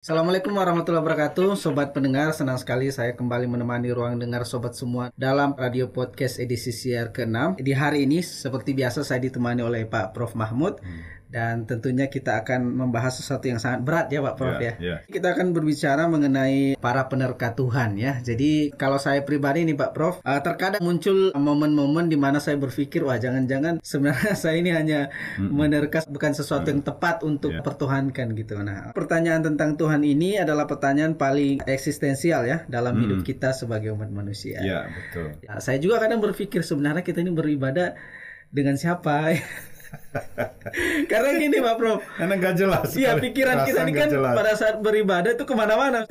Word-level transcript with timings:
Assalamualaikum 0.00 0.56
warahmatullahi 0.56 1.04
wabarakatuh. 1.04 1.60
Sobat 1.60 1.92
pendengar, 1.92 2.32
senang 2.32 2.56
sekali 2.56 2.88
saya 2.88 3.12
kembali 3.12 3.44
menemani 3.44 3.92
ruang 3.92 4.16
dengar 4.16 4.48
sobat 4.48 4.72
semua 4.72 5.12
Dalam 5.12 5.52
radio 5.52 5.92
podcast 5.92 6.40
edisi 6.40 6.72
siar 6.72 7.12
ke-6 7.12 7.60
Di 7.60 7.76
hari 7.76 8.08
ini 8.08 8.24
seperti 8.24 8.72
biasa 8.72 9.04
saya 9.04 9.20
ditemani 9.20 9.60
oleh 9.60 9.84
Pak 9.84 10.16
Prof. 10.16 10.32
Mahmud. 10.32 10.80
Hmm 10.80 11.19
dan 11.30 11.62
tentunya 11.62 12.10
kita 12.10 12.42
akan 12.42 12.66
membahas 12.66 13.22
sesuatu 13.22 13.46
yang 13.46 13.62
sangat 13.62 13.86
berat 13.86 14.06
ya 14.10 14.18
Pak 14.18 14.34
Prof 14.34 14.58
yeah, 14.58 14.74
ya. 14.74 14.74
Yeah. 14.82 14.98
Kita 15.06 15.38
akan 15.38 15.54
berbicara 15.54 16.10
mengenai 16.10 16.74
para 16.82 17.06
penerka 17.06 17.54
Tuhan 17.54 17.94
ya. 17.94 18.18
Jadi 18.18 18.74
kalau 18.74 18.98
saya 18.98 19.22
pribadi 19.22 19.62
nih 19.62 19.78
Pak 19.78 19.90
Prof, 19.94 20.18
uh, 20.26 20.40
terkadang 20.42 20.82
muncul 20.82 21.30
momen-momen 21.32 22.10
di 22.10 22.18
mana 22.18 22.42
saya 22.42 22.58
berpikir 22.58 23.06
wah 23.06 23.16
jangan-jangan 23.16 23.78
sebenarnya 23.90 24.34
saya 24.34 24.58
ini 24.58 24.74
hanya 24.74 25.08
mm-hmm. 25.38 25.54
menerka 25.54 25.98
bukan 26.10 26.34
sesuatu 26.34 26.66
yang 26.68 26.82
tepat 26.82 27.22
untuk 27.22 27.54
yeah. 27.54 27.62
pertuhankan 27.62 28.34
gitu. 28.34 28.58
Nah, 28.58 28.90
pertanyaan 28.90 29.46
tentang 29.46 29.78
Tuhan 29.78 30.02
ini 30.02 30.42
adalah 30.42 30.66
pertanyaan 30.66 31.14
paling 31.14 31.62
eksistensial 31.62 32.42
ya 32.44 32.66
dalam 32.66 32.98
mm. 32.98 33.02
hidup 33.06 33.20
kita 33.22 33.54
sebagai 33.54 33.94
umat 33.94 34.10
manusia. 34.10 34.58
Ya, 34.58 34.66
yeah, 34.66 34.82
betul. 34.90 35.26
Ya, 35.46 35.62
saya 35.62 35.78
juga 35.78 36.02
kadang 36.02 36.18
berpikir 36.18 36.66
sebenarnya 36.66 37.06
kita 37.06 37.22
ini 37.22 37.30
beribadah 37.30 37.94
dengan 38.50 38.74
siapa? 38.74 39.30
Karena 41.10 41.28
gini 41.38 41.56
Pak 41.62 41.74
Prof. 41.78 42.00
Karena 42.18 42.34
nggak 42.34 42.54
jelas. 42.58 42.88
Iya 42.98 43.16
pikiran 43.22 43.62
kita 43.62 43.80
ini 43.86 43.92
kan 43.94 44.08
jelas. 44.10 44.34
pada 44.34 44.52
saat 44.58 44.76
beribadah 44.82 45.30
itu 45.34 45.44
ke 45.46 45.54
mana-mana. 45.54 46.06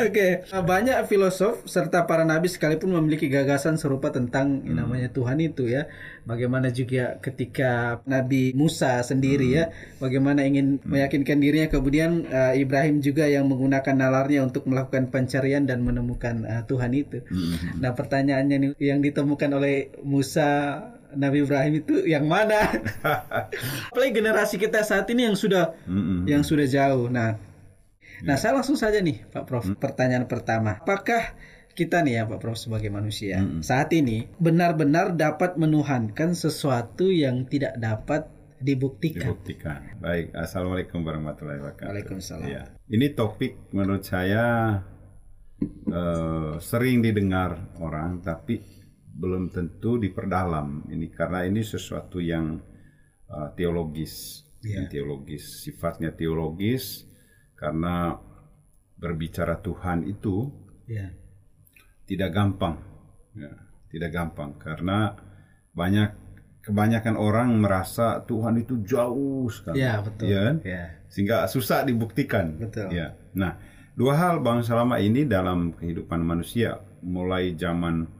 Oke, 0.00 0.42
okay. 0.46 0.62
banyak 0.62 1.06
filosof 1.06 1.66
serta 1.66 2.06
para 2.06 2.22
nabi 2.22 2.46
sekalipun 2.46 2.94
memiliki 2.94 3.26
gagasan 3.26 3.78
serupa 3.78 4.10
tentang 4.10 4.62
hmm. 4.62 4.74
namanya 4.74 5.08
Tuhan 5.10 5.38
itu 5.42 5.70
ya. 5.70 5.86
Bagaimana 6.20 6.68
juga 6.70 7.16
ketika 7.18 8.04
Nabi 8.04 8.52
Musa 8.52 9.00
sendiri 9.02 9.50
hmm. 9.50 9.56
ya, 9.56 9.64
bagaimana 9.98 10.44
ingin 10.46 10.78
hmm. 10.78 10.86
meyakinkan 10.86 11.40
dirinya 11.40 11.68
kemudian 11.72 12.28
uh, 12.28 12.52
Ibrahim 12.54 13.00
juga 13.00 13.26
yang 13.26 13.48
menggunakan 13.48 13.94
nalarnya 13.96 14.46
untuk 14.46 14.68
melakukan 14.68 15.08
pencarian 15.10 15.64
dan 15.64 15.82
menemukan 15.82 16.44
uh, 16.44 16.62
Tuhan 16.68 16.92
itu. 16.94 17.24
Hmm. 17.26 17.80
Nah 17.82 17.96
pertanyaannya 17.96 18.56
nih 18.58 18.70
yang 18.78 19.00
ditemukan 19.02 19.50
oleh 19.56 19.90
Musa 20.04 20.78
Nabi 21.16 21.42
Ibrahim 21.42 21.82
itu 21.82 22.06
yang 22.06 22.26
mana? 22.26 22.70
Apalagi 23.90 24.12
generasi 24.14 24.56
kita 24.58 24.82
saat 24.86 25.08
ini 25.10 25.30
yang 25.30 25.36
sudah 25.38 25.74
mm-hmm. 25.86 26.28
yang 26.28 26.42
sudah 26.42 26.66
jauh. 26.66 27.10
Nah, 27.10 27.38
yeah. 27.98 28.26
nah 28.26 28.36
saya 28.38 28.58
langsung 28.58 28.78
saja 28.78 29.02
nih 29.02 29.26
Pak 29.30 29.44
Prof. 29.46 29.66
Mm. 29.66 29.76
Pertanyaan 29.78 30.26
pertama, 30.30 30.78
apakah 30.78 31.34
kita 31.74 32.02
nih 32.02 32.20
ya 32.20 32.22
Pak 32.26 32.38
Prof 32.42 32.58
sebagai 32.58 32.90
manusia 32.92 33.40
mm-hmm. 33.40 33.62
saat 33.62 33.90
ini 33.94 34.30
benar-benar 34.38 35.14
dapat 35.16 35.56
menuhankan 35.56 36.34
sesuatu 36.36 37.08
yang 37.10 37.46
tidak 37.46 37.78
dapat 37.78 38.28
dibuktikan. 38.60 39.32
Dibuktikan. 39.32 39.80
Baik, 39.98 40.36
assalamualaikum 40.36 41.00
warahmatullahi 41.00 41.58
wabarakatuh. 41.64 41.88
Waalaikumsalam. 41.88 42.46
Ya. 42.46 42.68
Ini 42.92 43.16
topik 43.16 43.72
menurut 43.72 44.04
saya 44.04 44.76
uh, 45.88 46.60
sering 46.60 47.00
didengar 47.00 47.72
orang, 47.80 48.20
tapi 48.20 48.79
belum 49.20 49.52
tentu 49.52 50.00
diperdalam 50.00 50.88
ini 50.88 51.12
karena 51.12 51.44
ini 51.44 51.60
sesuatu 51.60 52.16
yang 52.24 52.56
uh, 53.28 53.52
teologis, 53.52 54.48
yeah. 54.64 54.80
yang 54.80 54.88
teologis 54.88 55.60
sifatnya 55.60 56.16
teologis 56.16 57.04
karena 57.52 58.16
berbicara 58.96 59.60
Tuhan 59.60 60.08
itu 60.08 60.48
yeah. 60.88 61.12
tidak 62.08 62.32
gampang, 62.32 62.80
ya, 63.36 63.52
tidak 63.92 64.10
gampang 64.16 64.56
karena 64.56 65.12
banyak 65.76 66.16
kebanyakan 66.64 67.16
orang 67.20 67.60
merasa 67.60 68.24
Tuhan 68.24 68.64
itu 68.64 68.80
jauh 68.88 69.52
sekali, 69.52 69.84
ya, 69.84 70.00
betul. 70.00 70.26
ya 70.32 70.40
kan? 70.48 70.56
Ya. 70.64 70.84
sehingga 71.12 71.44
susah 71.44 71.84
dibuktikan. 71.84 72.56
Betul. 72.56 72.88
Ya, 72.96 73.20
nah 73.36 73.60
dua 74.00 74.16
hal 74.16 74.40
bang 74.40 74.64
selama 74.64 74.96
ini 74.96 75.28
dalam 75.28 75.76
kehidupan 75.76 76.24
manusia 76.24 76.80
mulai 77.04 77.52
zaman 77.56 78.19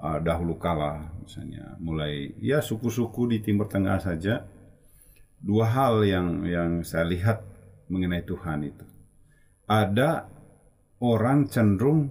uh, 0.00 0.18
dahulu 0.20 0.56
kala 0.60 1.12
misalnya. 1.22 1.76
Mulai 1.80 2.36
ya 2.40 2.60
suku-suku 2.60 3.36
di 3.36 3.38
Timur 3.40 3.68
Tengah 3.68 3.98
saja. 4.00 4.44
Dua 5.36 5.68
hal 5.68 6.02
yang 6.08 6.42
yang 6.48 6.70
saya 6.82 7.04
lihat 7.06 7.44
mengenai 7.92 8.24
Tuhan 8.24 8.66
itu. 8.66 8.84
Ada 9.68 10.26
orang 11.02 11.50
cenderung 11.50 12.10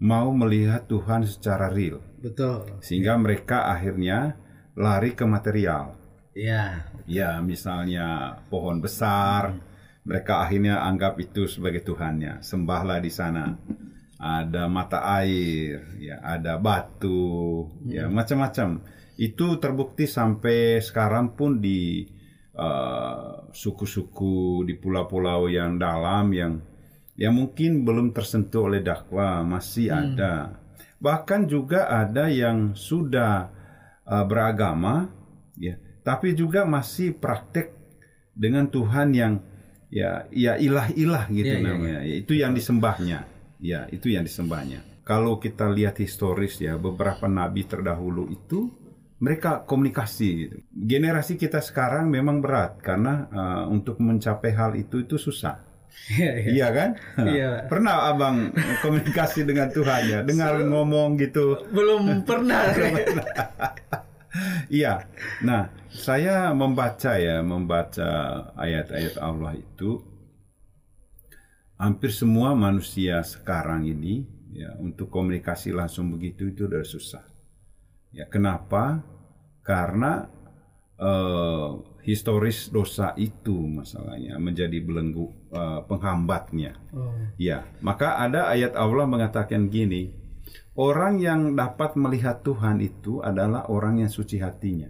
mau 0.00 0.32
melihat 0.32 0.88
Tuhan 0.88 1.24
secara 1.28 1.68
real. 1.72 2.00
Betul. 2.20 2.80
Sehingga 2.80 3.16
mereka 3.20 3.70
akhirnya 3.70 4.40
lari 4.76 5.12
ke 5.12 5.24
material. 5.24 5.96
Ya 6.36 6.88
ya 7.08 7.40
misalnya 7.40 8.40
pohon 8.52 8.80
besar. 8.80 9.56
Hmm. 9.56 9.74
mereka 10.06 10.38
akhirnya 10.38 10.86
anggap 10.86 11.18
itu 11.18 11.50
sebagai 11.50 11.82
Tuhannya. 11.82 12.38
Sembahlah 12.38 13.02
di 13.02 13.10
sana 13.10 13.58
ada 14.16 14.64
mata 14.64 15.04
air, 15.20 15.84
ya 16.00 16.24
ada 16.24 16.56
batu, 16.56 17.68
ya, 17.84 18.08
hmm. 18.08 18.10
ya 18.10 18.12
macam-macam. 18.12 18.68
Itu 19.16 19.60
terbukti 19.60 20.08
sampai 20.08 20.80
sekarang 20.80 21.36
pun 21.36 21.60
di 21.60 22.04
uh, 22.56 23.48
suku-suku 23.52 24.64
uh, 24.64 24.64
di 24.64 24.76
pulau-pulau 24.76 25.48
yang 25.52 25.76
dalam 25.76 26.32
yang 26.32 26.60
yang 27.16 27.32
mungkin 27.32 27.84
belum 27.84 28.12
tersentuh 28.12 28.68
oleh 28.72 28.80
dakwah 28.80 29.44
masih 29.44 29.92
hmm. 29.92 29.98
ada. 30.00 30.34
Bahkan 30.96 31.48
juga 31.48 31.92
ada 31.92 32.32
yang 32.32 32.72
sudah 32.72 33.52
uh, 34.08 34.24
beragama, 34.24 35.12
ya, 35.60 35.76
tapi 36.00 36.32
juga 36.32 36.64
masih 36.64 37.12
praktek 37.12 37.72
dengan 38.32 38.68
Tuhan 38.72 39.12
yang 39.12 39.44
ya 39.92 40.24
ya 40.32 40.56
ilah-ilah 40.56 41.28
gitu 41.28 41.52
ya, 41.52 41.60
namanya. 41.60 42.00
Ya, 42.00 42.08
ya. 42.08 42.14
Itu 42.24 42.32
yang 42.32 42.56
disembahnya. 42.56 43.35
Ya, 43.60 43.88
itu 43.88 44.12
yang 44.12 44.24
disembahnya. 44.24 44.84
Kalau 45.06 45.38
kita 45.38 45.70
lihat 45.70 46.02
historis 46.02 46.58
ya, 46.58 46.74
beberapa 46.76 47.30
nabi 47.30 47.62
terdahulu 47.62 48.26
itu 48.28 48.68
mereka 49.16 49.64
komunikasi. 49.64 50.50
Generasi 50.74 51.40
kita 51.40 51.64
sekarang 51.64 52.12
memang 52.12 52.44
berat 52.44 52.82
karena 52.84 53.30
uh, 53.32 53.64
untuk 53.72 53.96
mencapai 53.96 54.52
hal 54.52 54.76
itu 54.76 55.06
itu 55.06 55.16
susah. 55.16 55.62
Iya, 56.12 56.32
iya. 56.36 56.50
iya 56.52 56.68
kan? 56.70 56.90
Iya. 57.24 57.50
Pernah 57.72 58.12
abang 58.12 58.52
komunikasi 58.84 59.48
dengan 59.48 59.72
Tuhan 59.72 60.02
ya, 60.04 60.20
dengar 60.20 60.60
so, 60.60 60.68
ngomong 60.68 61.16
gitu? 61.16 61.56
Belum 61.76 62.22
pernah. 62.28 62.68
Iya. 64.68 65.08
Nah, 65.40 65.72
saya 65.88 66.52
membaca 66.52 67.16
ya, 67.16 67.40
membaca 67.40 68.08
ayat-ayat 68.60 69.16
Allah 69.16 69.56
itu 69.56 70.04
hampir 71.76 72.12
semua 72.12 72.56
manusia 72.56 73.20
sekarang 73.20 73.84
ini 73.84 74.24
ya 74.52 74.72
untuk 74.80 75.12
komunikasi 75.12 75.72
langsung 75.76 76.12
begitu 76.12 76.48
itu 76.48 76.64
udah 76.68 76.84
susah. 76.84 77.24
Ya 78.16 78.24
kenapa? 78.28 79.04
Karena 79.60 80.24
uh, 80.96 81.84
historis 82.06 82.70
dosa 82.70 83.12
itu 83.18 83.52
masalahnya 83.66 84.38
menjadi 84.38 84.78
belenggu 84.80 85.26
uh, 85.52 85.82
penghambatnya. 85.84 86.78
Oh. 86.94 87.12
Ya, 87.36 87.66
maka 87.82 88.16
ada 88.22 88.48
ayat 88.48 88.78
Allah 88.78 89.04
mengatakan 89.04 89.68
gini, 89.68 90.14
orang 90.78 91.18
yang 91.18 91.58
dapat 91.58 91.98
melihat 91.98 92.40
Tuhan 92.46 92.78
itu 92.78 93.20
adalah 93.20 93.66
orang 93.68 94.06
yang 94.06 94.10
suci 94.10 94.38
hatinya. 94.38 94.88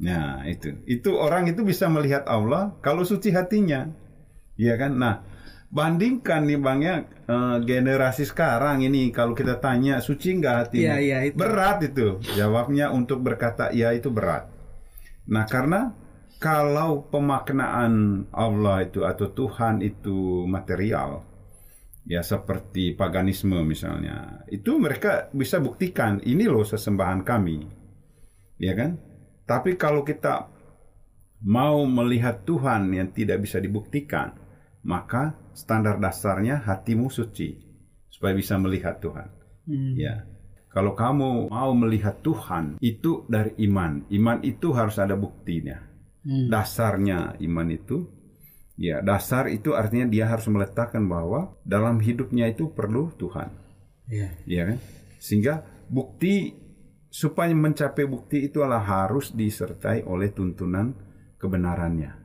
Nah, 0.00 0.44
itu. 0.48 0.80
Itu 0.88 1.16
orang 1.16 1.48
itu 1.48 1.64
bisa 1.64 1.88
melihat 1.88 2.24
Allah 2.28 2.76
kalau 2.80 3.04
suci 3.04 3.32
hatinya. 3.32 3.88
Iya 4.60 4.76
kan? 4.76 4.96
Nah, 5.00 5.24
bandingkan 5.70 6.50
nih 6.50 6.58
bang 6.58 6.80
ya 6.82 6.96
uh, 7.30 7.56
generasi 7.62 8.26
sekarang 8.26 8.82
ini 8.82 9.14
kalau 9.14 9.38
kita 9.38 9.62
tanya 9.62 10.02
suci 10.02 10.36
nggak 10.42 10.56
hati? 10.58 10.82
Ya, 10.82 10.98
ya, 10.98 11.22
itu. 11.22 11.38
berat 11.38 11.78
itu. 11.86 12.18
Jawabnya 12.34 12.90
untuk 12.90 13.22
berkata 13.22 13.70
ya 13.70 13.94
itu 13.94 14.10
berat. 14.10 14.50
Nah 15.30 15.46
karena 15.46 15.94
kalau 16.42 17.06
pemaknaan 17.06 18.26
Allah 18.34 18.82
itu 18.82 19.06
atau 19.06 19.30
Tuhan 19.30 19.80
itu 19.86 20.44
material 20.50 21.22
ya 22.08 22.24
seperti 22.24 22.96
paganisme 22.96 23.60
misalnya 23.62 24.42
itu 24.48 24.80
mereka 24.80 25.30
bisa 25.30 25.62
buktikan 25.62 26.18
ini 26.26 26.50
loh 26.50 26.66
sesembahan 26.66 27.22
kami. 27.22 27.58
Ya 28.58 28.74
kan? 28.74 28.98
Tapi 29.46 29.78
kalau 29.78 30.02
kita 30.02 30.50
mau 31.46 31.86
melihat 31.86 32.42
Tuhan 32.44 32.90
yang 32.92 33.14
tidak 33.14 33.46
bisa 33.46 33.62
dibuktikan 33.62 34.34
maka 34.84 35.36
standar 35.54 35.98
dasarnya 35.98 36.62
hatimu 36.62 37.08
suci 37.08 37.56
supaya 38.10 38.36
bisa 38.36 38.60
melihat 38.60 39.00
Tuhan. 39.00 39.28
Hmm. 39.64 39.94
Ya. 39.96 40.28
Kalau 40.70 40.94
kamu 40.94 41.50
mau 41.50 41.72
melihat 41.74 42.22
Tuhan 42.22 42.78
itu 42.78 43.26
dari 43.26 43.58
iman. 43.66 44.06
Iman 44.12 44.38
itu 44.46 44.70
harus 44.70 45.00
ada 45.02 45.18
buktinya. 45.18 45.82
Hmm. 46.22 46.46
Dasarnya 46.46 47.40
iman 47.40 47.68
itu 47.72 48.06
ya 48.80 49.04
dasar 49.04 49.52
itu 49.52 49.76
artinya 49.76 50.08
dia 50.08 50.24
harus 50.24 50.48
meletakkan 50.48 51.04
bahwa 51.04 51.56
dalam 51.64 51.98
hidupnya 51.98 52.52
itu 52.52 52.70
perlu 52.70 53.10
Tuhan. 53.16 53.50
Ya. 54.06 54.30
Ya 54.46 54.62
kan? 54.68 54.78
Sehingga 55.18 55.64
bukti 55.90 56.54
supaya 57.10 57.50
mencapai 57.50 58.06
bukti 58.06 58.46
itu 58.46 58.62
adalah 58.62 58.86
harus 58.86 59.34
disertai 59.34 60.06
oleh 60.06 60.30
tuntunan 60.30 60.94
kebenarannya. 61.40 62.19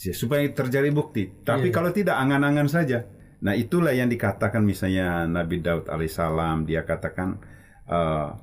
Supaya 0.00 0.48
terjadi 0.48 0.88
bukti. 0.88 1.28
Tapi 1.44 1.68
yeah. 1.68 1.74
kalau 1.76 1.92
tidak 1.92 2.16
angan-angan 2.16 2.68
saja. 2.72 3.04
Nah 3.44 3.52
itulah 3.52 3.92
yang 3.92 4.08
dikatakan 4.08 4.64
misalnya 4.64 5.28
Nabi 5.28 5.60
Daud 5.60 5.88
alaihissalam 5.88 6.64
dia 6.64 6.84
katakan 6.84 7.40
uh, 7.88 8.36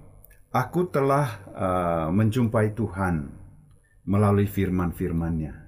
aku 0.54 0.90
telah 0.90 1.28
uh, 1.54 2.08
menjumpai 2.14 2.78
Tuhan 2.78 3.30
melalui 4.06 4.46
firman-firmannya. 4.46 5.66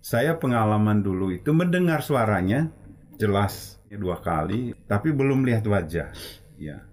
Saya 0.00 0.38
pengalaman 0.40 1.04
dulu 1.04 1.34
itu 1.34 1.52
mendengar 1.52 2.00
suaranya 2.00 2.72
jelas 3.20 3.78
dua 3.90 4.22
kali, 4.24 4.72
tapi 4.88 5.12
belum 5.12 5.44
lihat 5.44 5.66
wajah. 5.68 6.08
Ya, 6.56 6.88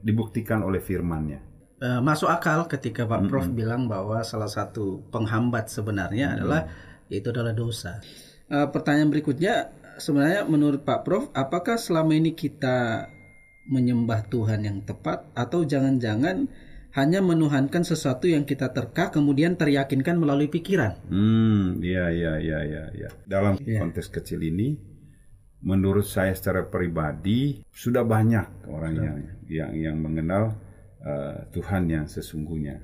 dibuktikan 0.00 0.64
oleh 0.64 0.80
firmannya. 0.80 1.40
Uh, 1.84 2.00
masuk 2.00 2.32
akal 2.32 2.64
ketika 2.64 3.04
Pak 3.04 3.28
Prof 3.28 3.44
mm 3.44 3.50
-hmm. 3.52 3.60
bilang 3.60 3.82
bahwa 3.90 4.24
salah 4.24 4.48
satu 4.48 5.04
penghambat 5.12 5.68
sebenarnya 5.68 6.32
mm 6.32 6.32
-hmm. 6.32 6.40
adalah 6.40 6.62
itu 7.08 7.28
adalah 7.30 7.52
dosa. 7.52 8.00
Uh, 8.48 8.68
pertanyaan 8.68 9.08
berikutnya 9.08 9.72
sebenarnya 9.98 10.44
menurut 10.46 10.82
Pak 10.84 11.00
Prof, 11.04 11.24
apakah 11.32 11.80
selama 11.80 12.14
ini 12.16 12.34
kita 12.36 13.08
menyembah 13.64 14.28
Tuhan 14.28 14.68
yang 14.68 14.78
tepat 14.84 15.32
atau 15.32 15.64
jangan-jangan 15.64 16.48
hanya 16.94 17.18
menuhankan 17.18 17.82
sesuatu 17.82 18.30
yang 18.30 18.46
kita 18.46 18.70
terka 18.70 19.10
kemudian 19.10 19.58
teryakinkan 19.58 20.14
melalui 20.14 20.46
pikiran? 20.46 21.02
Hmm, 21.10 21.82
iya 21.82 22.06
iya 22.14 22.32
iya 22.38 22.58
iya 22.62 22.84
ya. 22.94 23.10
Dalam 23.26 23.58
ya. 23.58 23.82
konteks 23.82 24.14
kecil 24.14 24.38
ini 24.46 24.78
menurut 25.64 26.06
saya 26.06 26.30
secara 26.36 26.68
pribadi 26.68 27.64
sudah 27.72 28.04
banyak 28.06 28.68
orang 28.70 28.94
yang 28.94 29.16
yang 29.48 29.70
yang 29.74 29.96
mengenal 29.98 30.54
uh, 31.02 31.50
Tuhan 31.50 31.90
yang 31.90 32.06
sesungguhnya. 32.06 32.78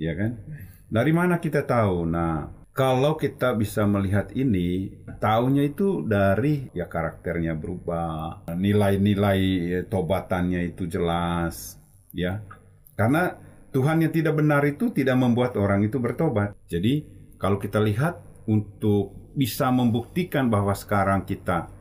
Ya 0.00 0.16
kan? 0.16 0.40
Dari 0.88 1.12
mana 1.12 1.36
kita 1.42 1.66
tahu? 1.66 2.08
Nah, 2.08 2.46
kalau 2.76 3.16
kita 3.16 3.56
bisa 3.56 3.88
melihat 3.88 4.28
ini, 4.36 4.92
tahunya 5.16 5.72
itu 5.72 6.04
dari 6.04 6.68
ya 6.76 6.84
karakternya 6.92 7.56
berubah, 7.56 8.44
nilai-nilai 8.52 9.40
ya, 9.64 9.80
tobatannya 9.88 10.76
itu 10.76 10.84
jelas, 10.84 11.80
ya. 12.12 12.44
Karena 12.92 13.32
Tuhan 13.72 14.04
yang 14.04 14.12
tidak 14.12 14.36
benar 14.36 14.60
itu 14.68 14.92
tidak 14.92 15.16
membuat 15.16 15.56
orang 15.56 15.88
itu 15.88 15.96
bertobat. 15.96 16.52
Jadi 16.68 17.00
kalau 17.40 17.56
kita 17.56 17.80
lihat 17.80 18.20
untuk 18.44 19.32
bisa 19.32 19.72
membuktikan 19.72 20.52
bahwa 20.52 20.76
sekarang 20.76 21.24
kita 21.24 21.72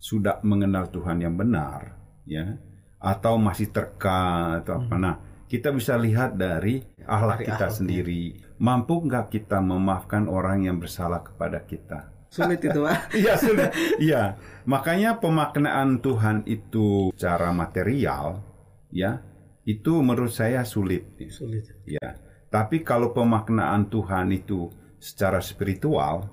sudah 0.00 0.40
mengenal 0.48 0.88
Tuhan 0.88 1.28
yang 1.28 1.36
benar, 1.36 1.92
ya, 2.24 2.56
atau 2.96 3.36
masih 3.36 3.68
terka 3.68 4.64
atau 4.64 4.80
apa, 4.80 4.96
hmm. 4.96 5.02
nah 5.04 5.14
kita 5.44 5.76
bisa 5.76 5.92
lihat 6.00 6.40
dari 6.40 6.80
akhlak 7.04 7.44
kita 7.44 7.68
sendiri 7.68 8.47
mampu 8.58 9.02
nggak 9.06 9.30
kita 9.32 9.62
memaafkan 9.62 10.26
orang 10.26 10.66
yang 10.66 10.76
bersalah 10.82 11.22
kepada 11.22 11.62
kita? 11.64 12.10
Sulit 12.28 12.60
itu, 12.60 12.84
Pak. 12.84 13.08
Iya, 13.20 13.34
sulit. 13.40 13.70
Iya. 13.96 14.36
Makanya 14.68 15.16
pemaknaan 15.16 16.04
Tuhan 16.04 16.44
itu 16.44 17.08
secara 17.16 17.56
material, 17.56 18.44
ya, 18.92 19.24
itu 19.64 20.04
menurut 20.04 20.32
saya 20.32 20.62
sulit. 20.68 21.08
Sulit. 21.32 21.72
Ya. 21.88 22.20
Tapi 22.52 22.84
kalau 22.84 23.16
pemaknaan 23.16 23.88
Tuhan 23.88 24.28
itu 24.32 24.68
secara 25.00 25.40
spiritual, 25.40 26.28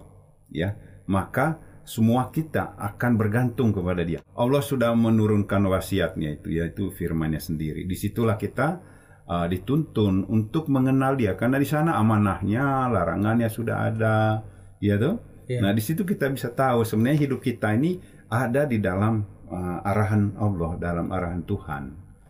ya, 0.51 0.75
maka 1.07 1.59
semua 1.85 2.33
kita 2.33 2.73
akan 2.75 3.15
bergantung 3.15 3.71
kepada 3.71 4.01
Dia. 4.01 4.19
Allah 4.35 4.63
sudah 4.65 4.91
menurunkan 4.97 5.63
wasiatnya 5.69 6.41
itu, 6.41 6.49
yaitu 6.59 6.89
firman-Nya 6.91 7.39
sendiri. 7.39 7.85
Di 7.85 7.95
situlah 7.95 8.35
kita 8.35 8.81
uh, 9.29 9.45
dituntun 9.49 10.25
untuk 10.29 10.69
mengenal 10.69 11.17
dia 11.17 11.33
karena 11.37 11.57
di 11.57 11.67
sana 11.67 11.97
amanahnya, 11.97 12.89
larangannya 12.89 13.49
sudah 13.49 13.89
ada, 13.89 14.45
ya 14.81 14.95
tuh. 14.97 15.21
Yeah. 15.45 15.61
Nah 15.61 15.71
di 15.73 15.81
situ 15.81 16.01
kita 16.05 16.29
bisa 16.33 16.49
tahu 16.49 16.81
sebenarnya 16.81 17.29
hidup 17.29 17.41
kita 17.41 17.73
ini 17.77 18.01
ada 18.29 18.65
di 18.65 18.81
dalam 18.81 19.25
uh, 19.49 19.85
arahan 19.85 20.33
Allah, 20.37 20.71
dalam 20.81 21.13
arahan 21.13 21.45
Tuhan. 21.45 21.83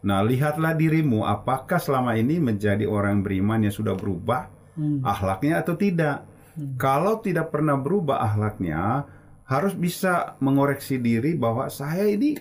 Nah 0.06 0.20
lihatlah 0.22 0.76
dirimu, 0.76 1.24
apakah 1.24 1.80
selama 1.80 2.14
ini 2.20 2.38
menjadi 2.38 2.86
orang 2.86 3.24
beriman 3.26 3.66
yang 3.66 3.74
sudah 3.74 3.96
berubah 3.96 4.52
hmm. 4.76 5.02
akhlaknya 5.02 5.64
atau 5.64 5.74
tidak? 5.80 6.28
Hmm. 6.56 6.76
Kalau 6.80 7.20
tidak 7.24 7.50
pernah 7.50 7.80
berubah 7.80 8.22
akhlaknya, 8.22 9.08
harus 9.46 9.74
bisa 9.78 10.38
mengoreksi 10.42 10.98
diri 10.98 11.38
bahwa 11.38 11.70
saya 11.70 12.10
ini 12.10 12.38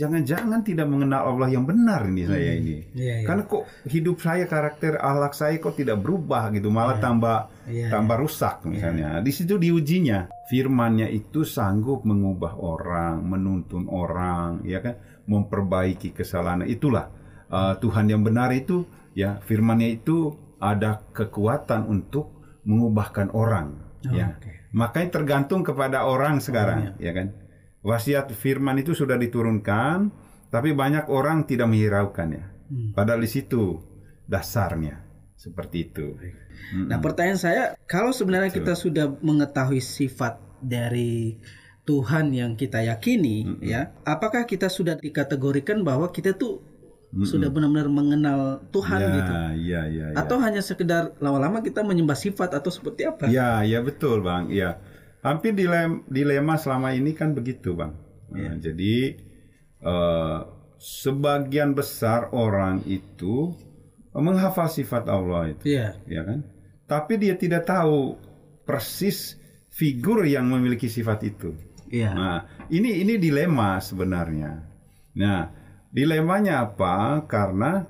jangan-jangan 0.00 0.60
tidak 0.64 0.88
mengenal 0.88 1.28
Allah 1.36 1.52
yang 1.52 1.68
benar 1.68 2.08
ini 2.08 2.24
hmm. 2.24 2.30
saya 2.32 2.52
ini. 2.56 2.76
Yeah, 2.96 3.20
yeah. 3.20 3.28
Karena 3.28 3.42
kok 3.44 3.64
hidup 3.84 4.16
saya 4.24 4.44
karakter 4.48 4.96
akhlak 4.96 5.34
saya 5.36 5.60
kok 5.60 5.76
tidak 5.76 6.00
berubah 6.00 6.48
gitu, 6.56 6.72
malah 6.72 6.96
yeah. 6.96 7.04
tambah 7.04 7.38
yeah, 7.68 7.90
tambah 7.92 8.16
yeah. 8.16 8.24
rusak 8.24 8.56
misalnya. 8.64 9.08
Yeah. 9.20 9.24
Di 9.28 9.32
situ 9.36 9.60
diujinya. 9.60 10.32
Firmannya 10.50 11.06
itu 11.14 11.46
sanggup 11.46 12.02
mengubah 12.02 12.58
orang, 12.58 13.22
menuntun 13.22 13.86
orang, 13.86 14.66
ya 14.66 14.82
kan, 14.82 14.98
memperbaiki 15.30 16.10
kesalahan. 16.10 16.66
Itulah 16.66 17.06
uh, 17.52 17.78
Tuhan 17.78 18.10
yang 18.10 18.26
benar 18.26 18.50
itu 18.50 18.82
ya 19.14 19.38
firmannya 19.42 20.00
itu 20.00 20.34
ada 20.58 21.02
kekuatan 21.14 21.86
untuk 21.86 22.40
mengubahkan 22.66 23.30
orang 23.30 23.78
oh, 24.06 24.14
ya. 24.14 24.36
Okay. 24.38 24.70
Makanya 24.70 25.22
tergantung 25.22 25.66
kepada 25.66 26.06
orang 26.06 26.38
sekarang, 26.38 26.94
oh, 26.94 27.02
ya. 27.02 27.10
ya 27.10 27.12
kan 27.14 27.26
wasiat 27.80 28.28
firman 28.32 28.80
itu 28.80 28.92
sudah 28.92 29.16
diturunkan, 29.16 30.12
tapi 30.52 30.76
banyak 30.76 31.08
orang 31.08 31.48
tidak 31.48 31.70
menghiraukannya. 31.70 32.44
Hmm. 32.70 32.90
Padahal 32.94 33.24
di 33.24 33.30
situ 33.30 33.80
dasarnya 34.30 35.10
seperti 35.40 35.88
itu. 35.88 36.06
Nah, 36.76 37.00
pertanyaan 37.00 37.40
saya, 37.40 37.64
kalau 37.88 38.12
sebenarnya 38.12 38.52
Betul. 38.52 38.58
kita 38.60 38.74
sudah 38.76 39.06
mengetahui 39.24 39.80
sifat 39.80 40.36
dari 40.60 41.40
Tuhan 41.88 42.36
yang 42.36 42.52
kita 42.60 42.84
yakini, 42.84 43.48
mm 43.48 43.54
-hmm. 43.56 43.64
ya, 43.64 43.90
apakah 44.04 44.44
kita 44.44 44.68
sudah 44.68 45.00
dikategorikan 45.00 45.80
bahwa 45.80 46.12
kita 46.12 46.36
tuh 46.36 46.60
mm 46.60 47.24
-hmm. 47.24 47.26
sudah 47.26 47.48
benar-benar 47.48 47.88
mengenal 47.88 48.40
Tuhan 48.68 49.00
ya, 49.00 49.10
gitu? 49.16 49.32
Ya, 49.32 49.82
ya, 49.88 50.06
ya. 50.12 50.16
Atau 50.20 50.36
hanya 50.44 50.60
sekedar 50.60 51.16
lama-lama 51.18 51.64
kita 51.64 51.80
menyembah 51.80 52.20
sifat 52.20 52.52
atau 52.52 52.68
seperti 52.68 53.08
apa? 53.08 53.26
Ya, 53.32 53.64
ya 53.64 53.80
betul, 53.80 54.20
bang. 54.20 54.52
Ya, 54.52 54.76
Hampir 55.20 55.52
dilema, 55.52 56.00
dilema 56.08 56.54
selama 56.56 56.96
ini 56.96 57.12
kan 57.12 57.36
begitu, 57.36 57.76
Bang. 57.76 57.96
Ya. 58.32 58.50
Nah, 58.50 58.54
jadi 58.56 59.20
uh, 59.84 60.40
sebagian 60.80 61.76
besar 61.76 62.32
orang 62.32 62.80
itu 62.88 63.52
menghafal 64.16 64.72
sifat 64.72 65.06
Allah 65.12 65.52
itu, 65.52 65.76
ya, 65.76 65.94
ya 66.08 66.24
kan? 66.24 66.40
Tapi 66.88 67.20
dia 67.20 67.36
tidak 67.36 67.68
tahu 67.68 68.16
persis 68.64 69.36
figur 69.70 70.24
yang 70.26 70.48
memiliki 70.48 70.88
sifat 70.88 71.20
itu. 71.28 71.52
Ya. 71.92 72.10
Nah, 72.16 72.38
ini 72.72 73.04
ini 73.04 73.20
dilema 73.20 73.78
sebenarnya. 73.78 74.62
Nah, 75.18 75.50
dilemanya 75.92 76.64
apa? 76.64 77.26
Karena 77.26 77.84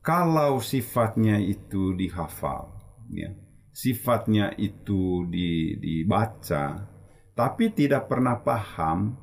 kalau 0.00 0.62
sifatnya 0.64 1.38
itu 1.42 1.92
dihafal, 1.98 2.72
ya, 3.10 3.34
sifatnya 3.74 4.54
itu 4.54 5.26
dibaca, 5.82 6.86
tapi 7.34 7.74
tidak 7.74 8.06
pernah 8.06 8.38
paham, 8.38 9.18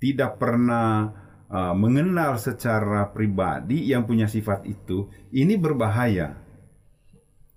tidak 0.00 0.40
pernah 0.40 1.12
uh, 1.52 1.76
mengenal 1.76 2.40
secara 2.40 3.12
pribadi 3.12 3.84
yang 3.92 4.08
punya 4.08 4.24
sifat 4.24 4.64
itu, 4.64 5.12
ini 5.36 5.60
berbahaya. 5.60 6.40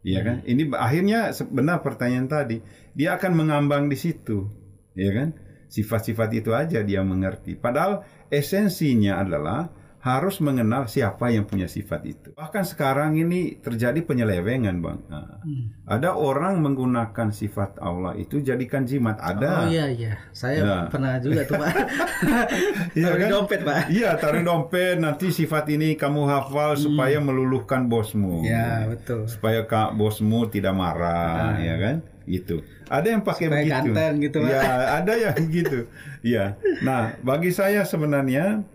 Ya 0.04 0.20
kan? 0.20 0.44
Hmm. 0.44 0.52
Ini 0.52 0.64
akhirnya 0.76 1.32
benar 1.48 1.80
pertanyaan 1.80 2.28
tadi, 2.28 2.60
dia 2.92 3.16
akan 3.16 3.40
mengambang 3.40 3.88
di 3.88 3.96
situ, 3.96 4.52
ya 5.00 5.16
kan? 5.16 5.40
Sifat-sifat 5.72 6.30
itu 6.36 6.52
aja 6.52 6.84
dia 6.84 7.02
mengerti. 7.08 7.56
Padahal 7.56 8.04
esensinya 8.28 9.24
adalah 9.24 9.72
harus 10.04 10.44
mengenal 10.44 10.92
siapa 10.92 11.32
yang 11.32 11.48
punya 11.48 11.64
sifat 11.72 12.04
itu. 12.04 12.30
Bahkan 12.36 12.68
sekarang 12.68 13.16
ini 13.16 13.56
terjadi 13.64 14.04
penyelewengan, 14.04 14.84
Bang. 14.84 15.00
Nah, 15.08 15.40
hmm. 15.40 15.88
Ada 15.88 16.20
orang 16.20 16.60
menggunakan 16.60 17.32
sifat 17.32 17.80
Allah 17.80 18.12
itu 18.20 18.44
jadikan 18.44 18.84
jimat. 18.84 19.16
Ada. 19.24 19.64
Oh 19.64 19.72
iya 19.72 19.88
iya, 19.88 20.20
saya 20.36 20.60
ya. 20.60 20.78
pernah 20.92 21.24
juga 21.24 21.48
tuh, 21.48 21.56
Pak. 21.56 21.72
Iya 23.00 23.16
kan? 23.16 23.28
dompet, 23.32 23.62
Pak. 23.64 23.80
Iya, 23.96 24.10
taruh 24.20 24.44
dompet. 24.44 25.00
Nanti 25.00 25.32
sifat 25.32 25.72
ini 25.72 25.96
kamu 25.96 26.28
hafal 26.28 26.76
hmm. 26.76 26.84
supaya 26.84 27.18
meluluhkan 27.24 27.88
bosmu. 27.88 28.44
Ya, 28.44 28.84
betul. 28.92 29.24
Supaya 29.32 29.64
kak 29.64 29.96
bosmu 29.96 30.52
tidak 30.52 30.76
marah, 30.76 31.56
nah. 31.56 31.64
ya 31.64 31.76
kan? 31.80 31.96
Gitu. 32.28 32.60
Ada 32.92 33.08
yang 33.08 33.24
pakai 33.24 33.48
supaya 33.48 33.64
begitu. 33.64 33.92
Ganteng 33.96 34.14
gitu. 34.20 34.40
Ya, 34.44 34.62
ada 35.00 35.14
yang 35.16 35.40
gitu. 35.48 35.80
Iya. 36.28 36.60
Nah, 36.84 37.16
bagi 37.24 37.56
saya 37.56 37.88
sebenarnya 37.88 38.68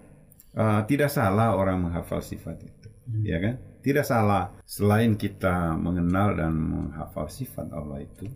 uh, 0.58 0.82
tidak 0.84 1.08
salah 1.08 1.54
orang 1.54 1.86
menghafal 1.86 2.18
sifat 2.18 2.66
itu, 2.66 2.88
hmm. 3.06 3.22
ya 3.22 3.38
kan? 3.38 3.54
Tidak 3.78 4.02
salah 4.02 4.58
selain 4.66 5.14
kita 5.14 5.78
mengenal 5.78 6.34
dan 6.34 6.52
menghafal 6.52 7.30
sifat 7.30 7.70
Allah 7.70 8.02
itu, 8.02 8.26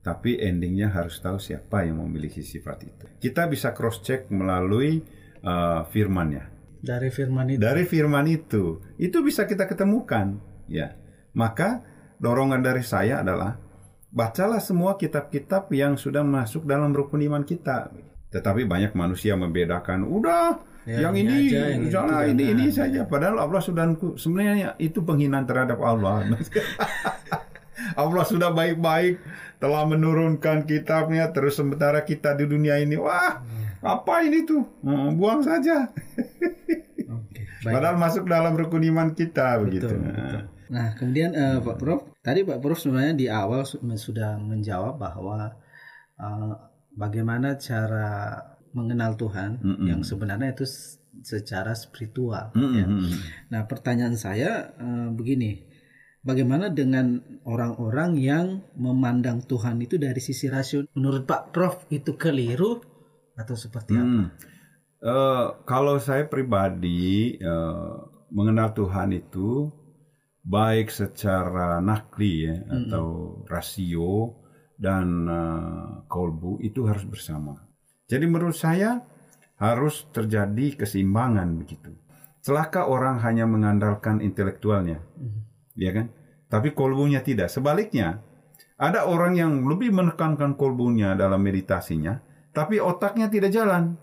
tapi 0.00 0.40
endingnya 0.40 0.90
harus 0.90 1.20
tahu 1.20 1.36
siapa 1.36 1.84
yang 1.84 2.00
memiliki 2.00 2.40
sifat 2.40 2.78
itu. 2.82 3.06
Kita 3.20 3.46
bisa 3.46 3.76
cross 3.76 4.00
check 4.00 4.32
melalui 4.32 5.04
uh, 5.44 5.84
firmannya. 5.92 6.50
Dari 6.82 7.14
firman 7.14 7.46
itu. 7.46 7.60
Dari 7.62 7.84
firman 7.86 8.26
itu, 8.26 8.82
itu 8.98 9.22
bisa 9.22 9.46
kita 9.46 9.70
ketemukan, 9.70 10.40
ya. 10.66 10.98
Maka 11.36 11.86
dorongan 12.18 12.58
dari 12.58 12.82
saya 12.82 13.22
adalah 13.22 13.54
bacalah 14.10 14.58
semua 14.58 14.98
kitab-kitab 14.98 15.70
yang 15.70 15.94
sudah 15.94 16.26
masuk 16.26 16.66
dalam 16.66 16.90
rukun 16.90 17.22
iman 17.22 17.46
kita. 17.46 17.94
Tetapi 18.32 18.64
banyak 18.64 18.96
manusia 18.96 19.36
membedakan, 19.36 20.08
udah 20.08 20.56
ya, 20.88 21.08
yang 21.08 21.14
ini, 21.14 21.52
aja, 21.52 21.62
yang 21.76 21.84
jangan 21.92 22.32
ini, 22.32 22.44
ini 22.56 22.66
saja. 22.72 23.04
Padahal 23.04 23.44
Allah 23.44 23.60
sudah 23.60 23.92
sebenarnya 24.16 24.74
itu 24.80 25.04
penghinaan 25.04 25.44
terhadap 25.44 25.78
Allah. 25.84 26.24
Allah 28.02 28.24
sudah 28.24 28.50
baik-baik 28.54 29.20
telah 29.62 29.86
menurunkan 29.86 30.66
kitabnya 30.66 31.30
terus 31.30 31.54
sementara 31.54 32.02
kita 32.02 32.34
di 32.34 32.50
dunia 32.50 32.82
ini 32.82 32.98
wah 32.98 33.42
apa 33.82 34.14
ini 34.26 34.42
tuh 34.42 34.62
hmm, 34.82 35.18
buang 35.18 35.42
saja 35.42 35.86
okay, 37.14 37.46
padahal 37.62 37.98
masuk 37.98 38.26
dalam 38.26 38.58
rukun 38.58 38.82
iman 38.90 39.14
kita 39.14 39.58
betul, 39.58 39.62
begitu 39.70 39.94
betul. 39.98 40.42
nah 40.66 40.86
kemudian 40.98 41.30
uh, 41.34 41.58
Pak 41.62 41.76
Prof 41.78 42.00
tadi 42.22 42.42
Pak 42.42 42.58
Prof 42.58 42.78
sebenarnya 42.78 43.14
di 43.14 43.26
awal 43.30 43.62
sudah 43.66 44.38
menjawab 44.38 44.98
bahwa 44.98 45.54
uh, 46.18 46.54
bagaimana 46.96 47.56
cara 47.58 48.40
mengenal 48.72 49.16
Tuhan 49.16 49.60
mm 49.60 49.74
-mm. 49.76 49.86
yang 49.88 50.00
sebenarnya 50.04 50.56
itu 50.56 50.64
secara 51.22 51.76
spiritual 51.76 52.52
mm 52.56 52.60
-mm. 52.60 52.74
ya. 52.76 52.86
nah 53.52 53.60
pertanyaan 53.68 54.16
saya 54.16 54.72
uh, 54.80 55.12
begini 55.12 55.72
Bagaimana 56.22 56.70
dengan 56.70 57.18
orang-orang 57.42 58.14
yang 58.14 58.62
memandang 58.78 59.42
Tuhan 59.42 59.82
itu 59.82 59.98
dari 59.98 60.22
sisi 60.22 60.46
rasional? 60.46 60.86
Menurut 60.94 61.26
Pak 61.26 61.50
Prof 61.50 61.90
itu 61.90 62.14
keliru 62.14 62.78
atau 63.34 63.58
seperti 63.58 63.98
apa? 63.98 64.06
Hmm. 64.06 64.26
Uh, 65.02 65.46
kalau 65.66 65.98
saya 65.98 66.30
pribadi 66.30 67.34
uh, 67.42 68.06
mengenal 68.30 68.70
Tuhan 68.70 69.18
itu 69.18 69.66
baik 70.46 70.94
secara 70.94 71.82
nakli 71.82 72.46
ya 72.46 72.54
hmm. 72.54 72.70
atau 72.70 73.06
rasio 73.50 74.41
dan 74.82 75.30
uh, 75.30 76.02
kolbu 76.10 76.58
itu 76.58 76.82
harus 76.90 77.06
bersama. 77.06 77.62
Jadi 78.10 78.26
menurut 78.26 78.58
saya 78.58 78.98
harus 79.62 80.10
terjadi 80.10 80.82
keseimbangan 80.82 81.54
begitu. 81.54 81.94
Celaka 82.42 82.90
orang 82.90 83.22
hanya 83.22 83.46
mengandalkan 83.46 84.18
intelektualnya. 84.18 84.98
Hmm 85.14 85.52
ya 85.76 85.90
kan? 85.92 86.06
Tapi 86.48 86.76
kolbunya 86.76 87.24
tidak. 87.24 87.48
Sebaliknya, 87.48 88.20
ada 88.76 89.08
orang 89.08 89.38
yang 89.38 89.52
lebih 89.64 89.94
menekankan 89.94 90.58
kolbunya 90.60 91.16
dalam 91.16 91.40
meditasinya, 91.40 92.20
tapi 92.52 92.76
otaknya 92.82 93.32
tidak 93.32 93.54
jalan. 93.54 93.96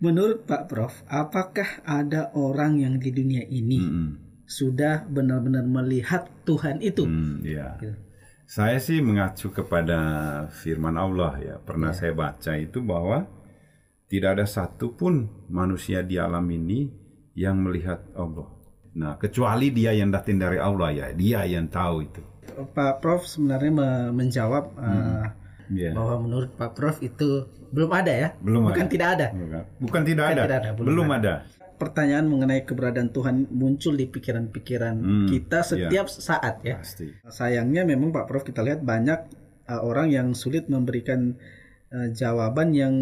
Menurut 0.00 0.48
Pak 0.48 0.64
Prof, 0.68 0.94
apakah 1.08 1.84
ada 1.84 2.32
orang 2.32 2.80
yang 2.80 2.96
di 2.96 3.12
dunia 3.12 3.44
ini 3.44 3.80
-hmm. 3.84 4.08
sudah 4.48 5.04
benar-benar 5.04 5.64
melihat 5.64 6.28
Tuhan 6.48 6.80
itu? 6.80 7.04
Hmm, 7.04 7.44
ya. 7.44 7.76
Gitu. 7.76 7.96
Saya 8.50 8.82
sih 8.82 8.98
mengacu 8.98 9.54
kepada 9.54 10.00
firman 10.50 10.98
Allah 10.98 11.38
ya. 11.38 11.54
Pernah 11.62 11.94
ya. 11.94 11.98
saya 12.02 12.12
baca 12.18 12.58
itu 12.58 12.82
bahwa 12.82 13.30
tidak 14.10 14.42
ada 14.42 14.46
satupun 14.50 15.30
manusia 15.46 16.02
di 16.02 16.18
alam 16.18 16.42
ini 16.50 16.90
yang 17.38 17.62
melihat 17.62 18.02
Allah. 18.18 18.50
Nah, 18.98 19.14
kecuali 19.22 19.70
dia 19.70 19.94
yang 19.94 20.10
datang 20.10 20.42
dari 20.42 20.58
Allah 20.58 20.90
ya, 20.90 21.06
dia 21.14 21.46
yang 21.46 21.70
tahu 21.70 22.10
itu. 22.10 22.22
Pak 22.74 22.98
Prof 22.98 23.22
sebenarnya 23.22 24.10
menjawab 24.10 24.74
hmm. 24.74 24.82
uh, 24.82 25.26
yeah. 25.70 25.94
bahwa 25.94 26.26
menurut 26.26 26.50
Pak 26.58 26.74
Prof 26.74 26.98
itu 27.06 27.46
belum 27.70 27.94
ada 27.94 28.10
ya? 28.10 28.28
Belum 28.42 28.66
Bukan 28.66 28.82
ada. 28.82 28.90
tidak 28.90 29.08
ada. 29.14 29.26
Bukan 29.78 30.02
tidak 30.02 30.24
ada. 30.26 30.42
Tidak 30.42 30.58
ada. 30.58 30.70
Belum, 30.74 30.88
belum 30.90 31.08
ada. 31.14 31.46
ada. 31.46 31.59
Pertanyaan 31.80 32.28
mengenai 32.28 32.68
keberadaan 32.68 33.08
Tuhan 33.08 33.48
muncul 33.48 33.96
di 33.96 34.04
pikiran-pikiran 34.04 34.96
hmm, 35.00 35.28
kita 35.32 35.64
setiap 35.64 36.06
yeah. 36.12 36.20
saat 36.20 36.60
ya. 36.60 36.76
Pasti. 36.76 37.08
Sayangnya 37.24 37.88
memang 37.88 38.12
Pak 38.12 38.28
Prof 38.28 38.44
kita 38.44 38.60
lihat 38.60 38.84
banyak 38.84 39.20
uh, 39.72 39.80
orang 39.80 40.12
yang 40.12 40.36
sulit 40.36 40.68
memberikan 40.68 41.40
uh, 41.88 42.12
jawaban 42.12 42.76
yang 42.76 42.92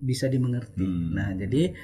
bisa 0.00 0.32
dimengerti. 0.32 0.88
Hmm. 0.88 1.12
Nah, 1.12 1.28
jadi 1.36 1.76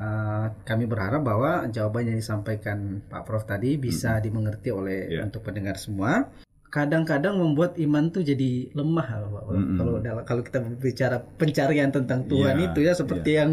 Uh, 0.00 0.48
kami 0.64 0.88
berharap 0.88 1.20
bahwa 1.20 1.68
jawaban 1.68 2.08
yang 2.08 2.16
disampaikan 2.16 3.04
Pak 3.04 3.20
Prof 3.20 3.44
tadi 3.44 3.76
bisa 3.76 4.16
hmm. 4.16 4.22
dimengerti 4.24 4.72
oleh 4.72 5.12
yeah. 5.12 5.28
untuk 5.28 5.44
pendengar 5.44 5.76
semua. 5.76 6.24
Kadang-kadang 6.70 7.34
membuat 7.34 7.74
iman 7.82 8.14
tuh 8.14 8.22
jadi 8.22 8.70
lemah, 8.78 9.06
Pak 9.10 9.42
Prof. 9.42 9.58
Hmm. 9.58 9.74
Kalau 9.74 9.92
kalau 10.22 10.42
kita 10.46 10.58
berbicara 10.62 11.18
pencarian 11.34 11.90
tentang 11.90 12.30
Tuhan 12.30 12.62
yeah. 12.62 12.66
itu 12.70 12.78
ya 12.86 12.92
seperti 12.94 13.30
yeah. 13.34 13.38
yang 13.42 13.50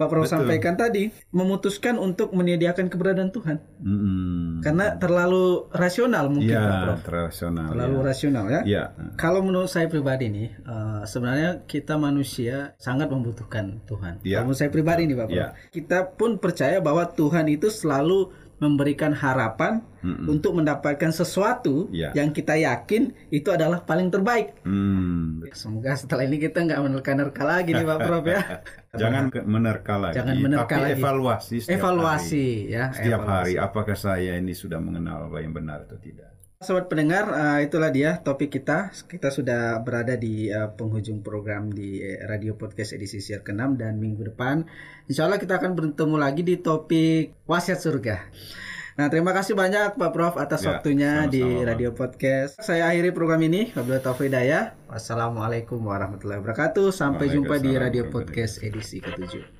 Pak 0.00 0.08
Prof 0.08 0.24
Betul. 0.24 0.34
sampaikan 0.38 0.74
tadi, 0.80 1.12
memutuskan 1.34 2.00
untuk 2.00 2.32
menyediakan 2.32 2.88
keberadaan 2.88 3.34
Tuhan. 3.34 3.60
Hmm. 3.84 4.64
Karena 4.64 4.96
terlalu 4.96 5.68
rasional 5.74 6.32
mungkin 6.32 6.56
ya, 6.56 6.62
Pak 6.62 6.78
Prof. 6.80 6.98
Terlalu 7.04 7.26
rasional. 7.28 7.66
Terlalu 7.68 7.98
ya. 7.98 8.06
rasional 8.06 8.44
ya. 8.48 8.60
ya. 8.64 8.84
Kalau 9.20 9.40
menurut 9.44 9.68
saya 9.68 9.90
pribadi 9.92 10.32
nih, 10.32 10.48
uh, 10.64 11.02
sebenarnya 11.04 11.68
kita 11.68 12.00
manusia 12.00 12.72
sangat 12.80 13.12
membutuhkan 13.12 13.84
Tuhan. 13.84 14.24
Kalau 14.24 14.42
menurut 14.48 14.60
saya 14.62 14.70
pribadi 14.72 15.04
nih 15.10 15.16
Pak 15.20 15.26
Prof. 15.28 15.36
Ya. 15.36 15.48
Kita 15.68 15.98
pun 16.16 16.40
percaya 16.40 16.78
bahwa 16.80 17.04
Tuhan 17.10 17.50
itu 17.52 17.68
selalu 17.68 18.32
memberikan 18.60 19.16
harapan 19.16 19.80
mm 20.04 20.28
untuk 20.30 20.56
mendapatkan 20.56 21.12
sesuatu 21.12 21.88
yeah. 21.92 22.12
yang 22.16 22.32
kita 22.32 22.56
yakin 22.56 23.12
itu 23.28 23.48
adalah 23.52 23.84
paling 23.84 24.08
terbaik. 24.08 24.56
Mm. 24.64 25.44
Semoga 25.52 25.92
setelah 25.96 26.24
ini 26.24 26.40
kita 26.40 26.64
nggak 26.64 26.80
menerka-nerka 26.80 27.42
lagi 27.44 27.76
nih 27.76 27.84
Pak 27.84 27.98
Prof 28.04 28.24
ya. 28.24 28.40
Jangan 29.00 29.24
menerka 29.44 29.94
lagi. 30.00 30.16
Jangan 30.16 30.36
menerka 30.40 30.74
tapi 30.76 30.84
lagi. 30.88 31.00
evaluasi 31.00 31.56
setiap 31.64 31.76
evaluasi 31.80 32.46
hari. 32.48 32.72
ya. 32.72 32.84
Setiap 32.96 33.20
evaluasi. 33.24 33.36
hari 33.36 33.52
apakah 33.60 33.96
saya 33.96 34.32
ini 34.40 34.52
sudah 34.56 34.78
mengenal 34.80 35.28
apa 35.28 35.36
yang 35.42 35.52
benar 35.52 35.84
atau 35.84 35.98
tidak. 36.00 36.30
Sobat 36.60 36.92
pendengar, 36.92 37.24
uh, 37.32 37.56
itulah 37.64 37.88
dia 37.88 38.20
topik 38.20 38.52
kita. 38.52 38.92
Kita 39.08 39.32
sudah 39.32 39.80
berada 39.80 40.12
di 40.20 40.52
uh, 40.52 40.68
penghujung 40.68 41.24
program 41.24 41.72
di 41.72 42.04
uh, 42.04 42.28
Radio 42.28 42.52
Podcast 42.52 42.92
edisi 42.92 43.16
siar 43.16 43.40
ke-6 43.40 43.80
dan 43.80 43.96
minggu 43.96 44.28
depan 44.28 44.68
insya 45.08 45.24
Allah 45.24 45.40
kita 45.40 45.56
akan 45.56 45.72
bertemu 45.72 46.20
lagi 46.20 46.44
di 46.44 46.60
topik 46.60 47.32
wasiat 47.48 47.80
surga. 47.80 48.28
Nah, 49.00 49.08
terima 49.08 49.32
kasih 49.32 49.56
banyak 49.56 49.96
Pak 49.96 50.10
Prof 50.12 50.36
atas 50.36 50.60
ya, 50.60 50.76
waktunya 50.76 51.24
sama 51.24 51.32
-sama, 51.32 51.32
di 51.32 51.44
Radio 51.64 51.90
Podcast. 51.96 52.60
Saya 52.60 52.92
akhiri 52.92 53.16
program 53.16 53.40
ini. 53.40 53.72
Wabillahi 53.72 54.04
taufiq 54.04 54.28
Wassalamualaikum 54.84 55.80
warahmatullahi 55.80 56.44
wabarakatuh. 56.44 56.92
Sampai 56.92 57.32
jumpa 57.32 57.56
di 57.56 57.72
Radio 57.80 58.12
Podcast 58.12 58.60
edisi 58.60 59.00
ke-7. 59.00 59.59